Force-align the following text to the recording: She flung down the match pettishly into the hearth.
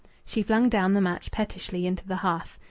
She 0.25 0.41
flung 0.41 0.67
down 0.67 0.93
the 0.93 0.99
match 0.99 1.29
pettishly 1.29 1.85
into 1.85 2.07
the 2.07 2.15
hearth. 2.25 2.57